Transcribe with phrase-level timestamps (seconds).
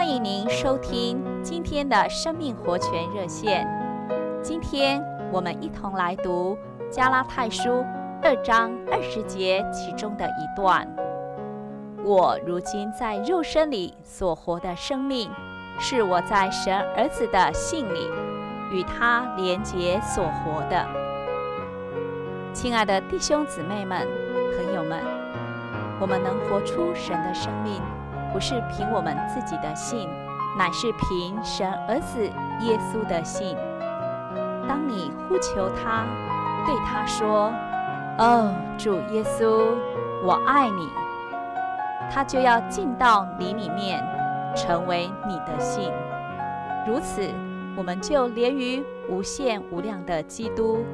[0.00, 3.68] 欢迎您收听今天的生命活泉热线。
[4.42, 4.98] 今天
[5.30, 6.56] 我们一同来读
[6.90, 7.84] 加拉太书
[8.22, 10.88] 二章二十节其中的一段
[12.02, 15.30] ：“我如今在肉身里所活的生命，
[15.78, 18.08] 是我在神儿子的信里
[18.72, 20.86] 与他连结所活的。”
[22.54, 24.08] 亲爱的弟兄姊妹们、
[24.56, 24.98] 朋友们，
[26.00, 27.82] 我们能活出神的生命，
[28.32, 30.08] 不是凭我们自己的信，
[30.58, 32.22] 乃是凭神儿子
[32.60, 33.56] 耶稣的信。
[34.68, 36.04] 当你呼求他，
[36.64, 37.52] 对他说
[38.18, 39.74] ：“哦，主耶稣，
[40.24, 40.88] 我爱你。”
[42.12, 44.04] 他就要进到你里面，
[44.54, 45.92] 成为你的信。
[46.86, 47.28] 如此，
[47.76, 50.84] 我们就连于无限无量的基督。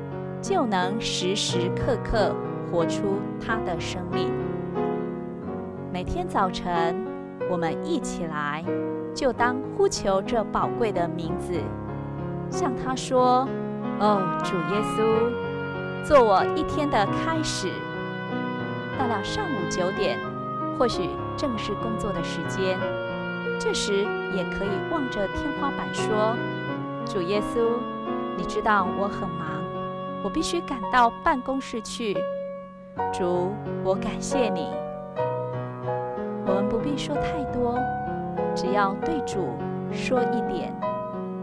[0.43, 2.33] 就能时时刻刻
[2.71, 4.31] 活出他的生命。
[5.91, 6.95] 每天早晨，
[7.51, 8.65] 我们一起来，
[9.15, 11.53] 就当呼求这宝贵的名字，
[12.51, 13.49] 向他说
[14.01, 17.69] ：“哦，主耶稣，做我一天的开始。”
[18.99, 20.19] 到了上午九点，
[20.79, 22.79] 或许正是工作的时间，
[23.59, 26.35] 这时也可以望着天花板说
[27.05, 27.69] ：“主耶稣，
[28.37, 29.47] 你知道我很忙。”
[30.25, 32.17] 我必须赶到办公室去。
[33.13, 34.86] 主，我感谢你。
[36.87, 37.77] 不必说太多，
[38.55, 39.39] 只要对主
[39.91, 40.73] 说一点，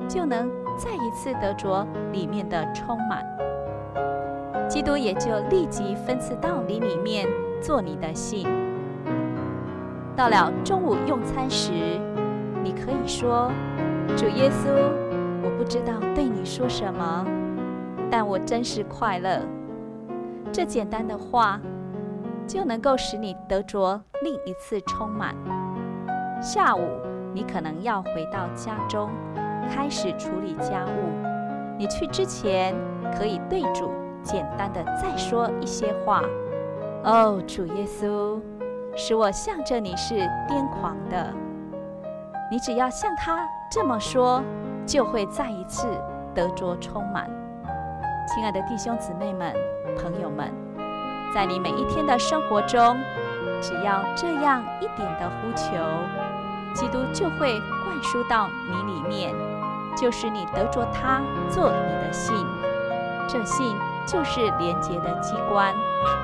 [0.08, 3.26] 就能再一次得着里面的充满。
[4.70, 7.28] 基督也就立即分赐到你里面，
[7.62, 8.48] 做你的信。
[10.16, 11.74] 到了中午用餐时，
[12.64, 13.52] 你可以说
[14.16, 14.70] ：“主耶稣，
[15.44, 17.28] 我不知道对你说什么。”
[18.10, 19.42] 但我真是快乐。
[20.54, 21.60] 这简单的话，
[22.48, 25.36] 就能够使你得着另一次充满。
[26.42, 26.82] 下午，
[27.34, 29.10] 你可能要回到家中，
[29.74, 31.78] 开始处理家务。
[31.78, 32.76] 你去之前，
[33.18, 33.92] 可以对主
[34.22, 36.22] 简单的再说一些话。
[37.04, 38.40] 哦，主耶稣，
[38.96, 40.16] 使我向着你是
[40.48, 41.34] 癫狂的。
[42.52, 44.44] 你只要向他这么说，
[44.86, 45.88] 就会再一次
[46.36, 47.30] 得着充满。
[48.28, 49.54] 亲爱的弟兄姊妹们、
[49.98, 50.54] 朋友们，
[51.34, 52.96] 在你每一天的生活中，
[53.60, 55.74] 只要这样一点的呼求，
[56.74, 59.34] 基督就会灌输到你里面，
[59.98, 62.36] 就使你得着他做你的信。
[63.28, 65.74] 这信就是连结的机关，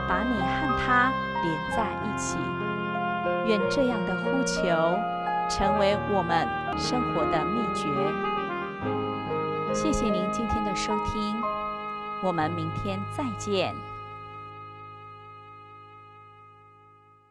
[0.08, 1.12] 把你和他
[1.44, 2.38] 连在一起。
[3.48, 4.68] 愿这样的呼求
[5.50, 6.48] 成为我们
[6.78, 7.88] 生活的秘诀。
[9.74, 11.42] 谢谢您今天的收听。
[12.22, 13.89] 我们明天再见。